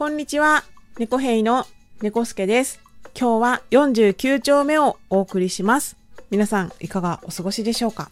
[0.00, 0.64] こんにちは。
[0.98, 1.66] 猫兵の
[2.00, 2.80] 猫助です。
[3.14, 5.98] 今日は49丁目をお送りします。
[6.30, 8.10] 皆さんいかがお過ごしでしょうか？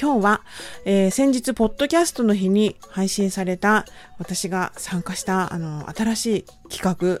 [0.00, 0.40] 今日は、
[0.86, 3.84] えー先日、ポッドキャストの日に配信された
[4.18, 6.44] 私が参加したあの新しい
[6.74, 7.20] 企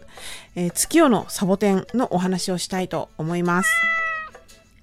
[0.56, 3.70] えー月夜のサボテンのお話をしたいと思います。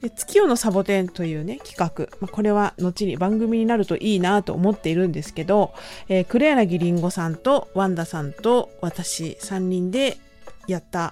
[0.05, 2.15] で月夜のサボテンというね、企画。
[2.21, 5.73] まあ、これは後に番組になるといいなと思っているんですけど、
[6.09, 10.17] えー黒柳りんごさんとワンダさんと私3人で
[10.67, 11.11] やった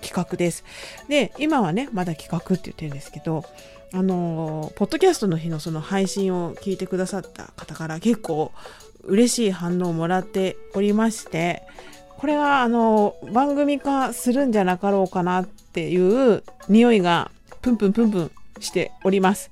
[0.00, 0.64] 企画です。
[1.08, 3.44] で、今はね、まだ企画って言ってるんですけど、
[3.92, 8.50] あのーポッドキャストの日のその配信を聞いてくださった方から結構
[9.02, 11.64] 嬉しい反応をもらっておりまして、
[12.16, 17.30] これはあの番組化するんじゃなかろうかなっていう匂いが
[17.62, 18.30] プンプンプンプン
[18.60, 19.50] しております。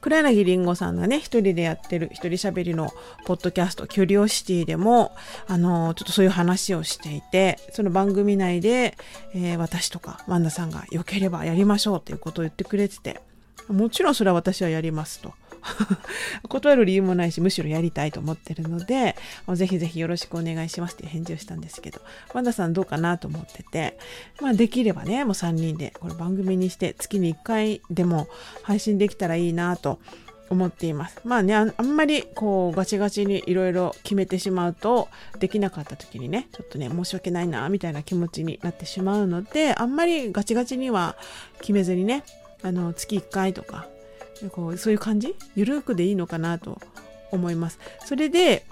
[0.00, 2.90] 黒柳りんごさんがね、一人でやってる一人喋りの
[3.24, 5.12] ポッドキャスト、キュリオシティでも、
[5.46, 8.98] あの、ちょっとそういう話をしていて、その番組内で、
[9.34, 13.20] えー私とかワンダさんが良ければやりましょうっていうことを言ってくれてて、
[13.68, 15.34] もちろんそれは私はやりますと。
[16.48, 19.16] 断る理由もないし、むしろやりたいと思ってるので、
[19.54, 22.00] ぜひぜひよろしくお願いしますって返事をしたんですけど、
[22.34, 23.98] ワンダさんどうかなと思ってて、
[24.40, 28.28] まあできればね、もう3人でこれ番組にして月に1回でも
[28.62, 29.98] 配信できたらいいなと
[30.52, 31.20] 思っています。
[31.24, 41.16] まあね、あんあんまりこうガチガチにいろいろ決めてしまうと、できなかった時にね、ちょっとね、申し訳ないな、みたいな気持ちになってしまうので、あんまりガチガチには
[41.60, 42.24] 決めずにね、
[42.62, 43.88] あの、月1回とか、
[44.50, 45.34] こうそういう感じ？
[45.54, 46.80] ゆるくでいいのかなと
[47.30, 47.78] 思います。
[48.04, 48.64] それで、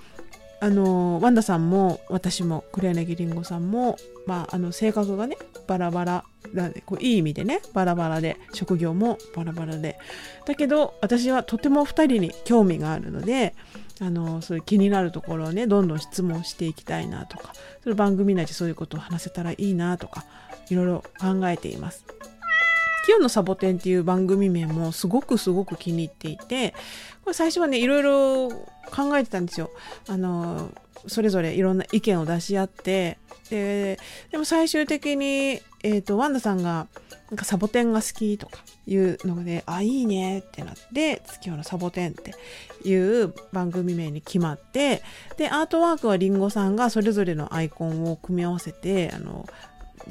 [0.60, 9.98] あのワンダさんも私も黒柳りんごさんも、まあ、あの性格がねバラバラなんでこういい意味でねバラバラで職業もバラバラで
[10.46, 13.54] だけど私はとても2人に興味があるので
[14.02, 20.26] あのそういう気になるところをねどんどん質問していきたいなとかそれ番組内でそういうことを話せたらいいなとか
[20.68, 22.04] いろいろ考えています。
[23.04, 26.74] キヨのサボテンっていう番組名もすごくすごく気に入っていて、
[27.22, 28.48] これ最初はね、いろいろ
[28.90, 29.70] 考えてたんですよ。
[30.08, 30.70] あの、
[31.06, 33.98] それぞれいろんな意見を出し合って、で、
[34.30, 36.88] でも最終的に、えっ、と、ワンダさんが、
[37.30, 42.34] なんかサボテンが好きとかいうので、あ、いいねってなって、月夜のサボテンって
[42.88, 45.02] いう番組名に決まって、
[45.36, 49.46] で、アートワークはリンゴさんがそれぞれのアイコンを組み合わせて、あの、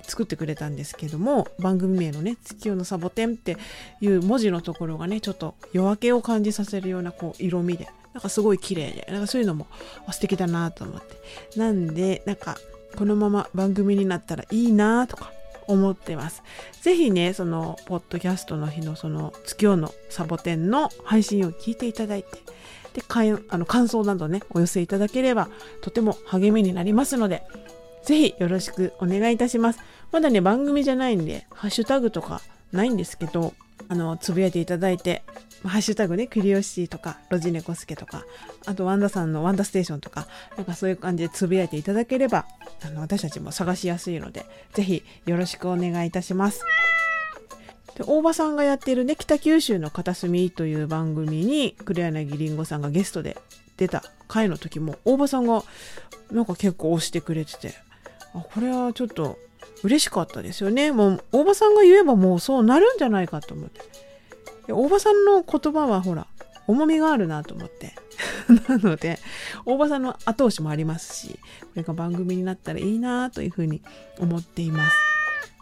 [0.03, 3.57] 作ってくれたんですけども番組名のね「月夜のサボテン」って
[4.01, 9.67] いう文字のところがねちょっと夜明けを感じさせるようなこう色味でなんかすごい綺麗でなんかそういうのも
[10.11, 12.57] 素敵だなと思ってなんでなんか
[12.97, 15.31] このまま番組になったらいいなとか
[15.69, 16.41] 思ってます。
[16.81, 22.39] ぜひね、その、ポッドキャストの日のその、月夜のサボテンの配信を聞いていただいて、
[22.93, 23.03] で、
[23.49, 25.47] あの感想などね、お寄せいただければ、
[25.81, 27.43] とても励みになりますので、
[28.03, 29.79] ぜひよろしくお願いいたします。
[30.11, 33.53] まだね、番組じゃないんで、ハッシュタグとかないんですけど、
[33.87, 35.23] あの、つぶやいていただいて、
[35.63, 38.23] ハッシュタグね、クリオシティとか、ロジネコスケとか、
[38.65, 40.27] あとワンダさんのワンダステーションとか、
[40.57, 42.45] なんかそういう感じでつぶやいていただければ、
[42.83, 46.63] あの、私たちも探しやすいので、ぜひよろしくお願いいたします。
[47.97, 53.37] で大場さんがやっているね、北九州の片隅という番組に、黒柳りんごさんがゲストで
[53.75, 55.63] 出た回の時も、大場さんが
[56.31, 57.73] なんか結構押してくれてて、
[58.33, 59.37] あこれはちょっと
[59.83, 60.91] 嬉しかったですよね。
[60.91, 63.81] もう大場さんが言えばもうそうなるんじゃないかと思って。
[64.71, 66.27] 大場さんの言葉はほら、
[66.67, 67.93] 重みがあるなと思って。
[68.67, 69.19] なので、
[69.65, 73.81] 大場さんの後押しもありますし、これが番組になったらいいなというふうに
[74.19, 74.95] 思っています。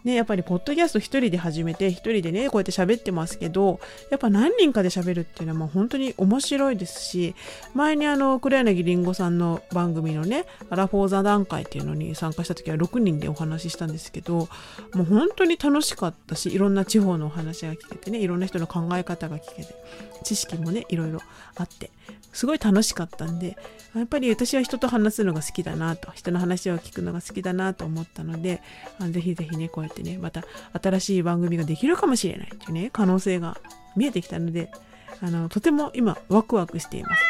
[0.08, 7.36] ね、やっぱりポッドキャスト一人で始めて一人でねこうやって喋ってますけどやっぱ何人かで喋るっていうのはもう本当に面白いですし
[7.74, 14.48] 前にあの黒柳りんごさんの番組のねアラフォー座談会っていうのに参加した時は6人でお話ししたんですけど
[14.94, 19.76] もう本当に楽しかったしいろんな地方のお話が聞けてねいろんな人の考え方が聞けて
[20.24, 21.20] 知識もねいろいろ
[21.58, 21.92] あって
[22.32, 23.58] すごい楽しかったんで
[23.96, 28.62] やっぱり私は人と話すのが好きだなと人の話を聞くのが好きだなと思ったので
[29.10, 30.44] ぜひぜひねこうやってねまた
[30.82, 33.58] 新しい番組ができるかもしれないっていうね可能性が
[33.96, 34.72] 見えてきたので
[35.22, 37.24] あのとても今ワクワクしています。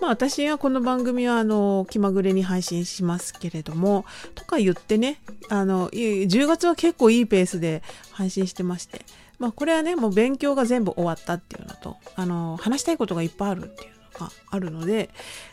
[0.00, 4.04] まあ私はこの番組はあの気まぐれに配信しますけれども
[4.34, 9.02] とか言ってねあの10月は結構いいペースで配信してまして
[9.38, 13.90] まあこれはねもう勉強が全部終わったっていうのとあの話したいことがいっぱいあるっていう
[14.20, 15.10] のがあるので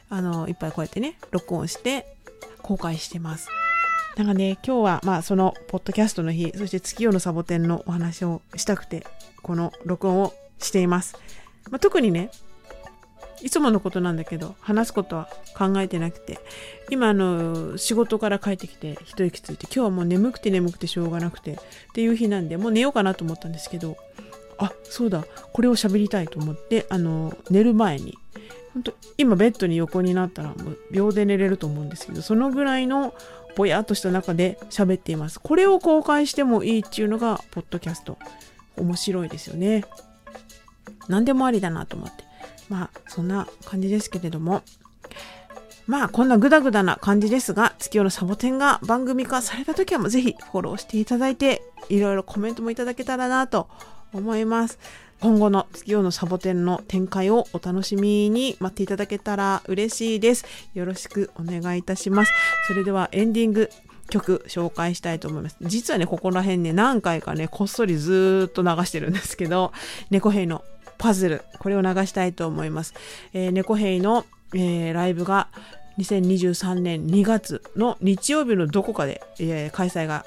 [0.10, 2.16] あのいっぱいこうやってね録音して
[2.62, 3.48] 公開してます。
[4.18, 9.06] なんかね、今日はまあそのポッドキャストの日、そして月夜のサボテンのお話をしたくて、
[9.42, 11.16] この録音をしています。
[11.70, 12.30] まあ、特にね、
[13.42, 15.28] いつものことなんだけど話すことは
[15.58, 16.40] 考えてなくて
[16.90, 21.58] 今あの仕事から帰ってきて一息ついて今日はもう眠くて眠くてしょうがなくてっ
[21.94, 23.98] ていう日なんでもう寝ようかなと思ったんですけど
[24.62, 25.26] あそうだ。
[25.54, 28.18] これを喋りたいと思ってあの寝る前に
[28.74, 33.14] 本当今ベッドに横になったらもう秒で寝れると思うんですけどそのぐらいの
[33.56, 35.40] ぼやっとした中で喋っています。
[35.40, 38.18] これを公開してもいいっていうのがポッドキャスト。
[38.78, 39.84] 面白いですよね。
[41.10, 42.24] 何でもありだなと思って。
[42.70, 44.62] まあそんな感じですけれども。
[45.88, 53.68] まあこんなグダグダな感じですが月夜のサボテンが番組化された時はもうぜひフォローしていただいていろいろコメントもいただけたらなと
[54.14, 54.80] 思います
[55.20, 62.34] 今後の月夜のサボテンの展開をお楽しみに待っていただけたら嬉しいですよろしくお願いいたします
[62.68, 63.70] それではエンディング
[64.12, 65.58] 曲紹介したいと思います。
[65.62, 69.72] 実はね、ここら辺ね、何回かね、こっそりずっと流してるんですけど、
[70.12, 70.64] 猫兵の
[71.00, 72.94] パズル、これを流したいと思います。
[73.34, 75.48] えー、猫兵の、えー、ライブが
[75.98, 80.26] 2023年2月の日曜日のどこかで、えー、開催が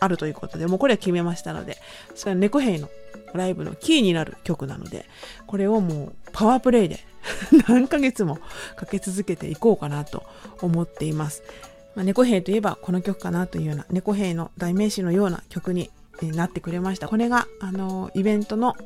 [0.00, 1.78] あるということで、もうこれは決めましたので、
[2.14, 2.88] それは猫兵の
[3.32, 5.06] ライブのキーになる曲なので、
[5.46, 7.00] これをもうパワープレイで
[7.68, 8.38] 何ヶ月も
[8.76, 10.24] かけ続けていこうかなと
[10.60, 11.42] 思っています。
[11.94, 15.90] まあ、猫兵といえばこの曲かなというような猫兵の代名詞のような曲に
[16.22, 17.08] なってくれました。
[17.08, 18.76] これが、あの、イベントの、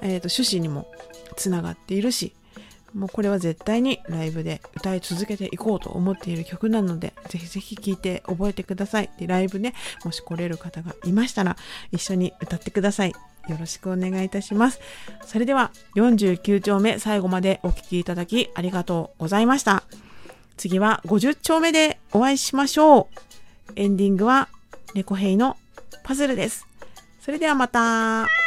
[0.00, 0.88] えーと、趣旨にも
[1.36, 2.34] つながっているし、
[2.94, 9.10] もうこれは絶対にライブで歌い続けていこうと思っている曲なので、ぜひぜひ聴いて覚えてください。
[9.18, 9.74] で、ライブね、
[10.04, 11.56] もし来れる方がいましたら、
[11.92, 13.14] 一緒に歌ってください。
[13.48, 14.80] よろしくお願いいたします。
[15.24, 19.84] それでは、49丁目最後までお聴きいただきありがとうございました。
[20.56, 23.72] 次は50丁目でお会いしましょう。
[23.76, 24.48] エンディングは
[24.94, 25.56] 猫兵の
[26.02, 26.66] パズルです。
[27.20, 27.68] それではま。
[27.68, 28.37] た